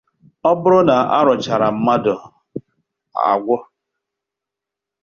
Ọ 0.49 0.51
bụrụ 0.61 0.79
na 0.87 0.95
a 1.15 1.17
rụchaara 1.25 1.67
mmadụ 1.75 2.13
agwụ 3.29 3.55